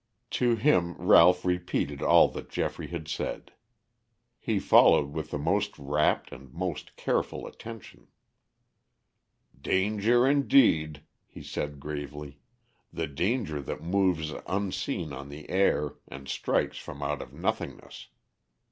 [0.31, 3.51] To him Ralph repeated all that Geoffrey had said.
[4.39, 8.07] He followed with the most rapt and most careful attention.
[9.61, 12.39] "Danger, indeed," he said gravely,
[12.91, 18.07] "the danger that moves unseen on the air, and strikes from out of nothingness.